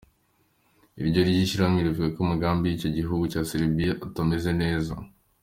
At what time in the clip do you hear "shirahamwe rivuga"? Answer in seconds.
1.49-2.09